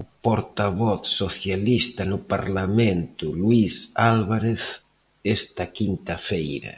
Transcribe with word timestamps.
O 0.00 0.02
portavoz 0.24 1.02
socialista 1.20 2.02
no 2.12 2.18
Parlamento, 2.32 3.24
Luís 3.40 3.74
Álvarez, 4.12 4.62
esta 5.36 5.64
quinta 5.78 6.14
feira. 6.28 6.74